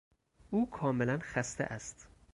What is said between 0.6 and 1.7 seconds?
کاملا خسته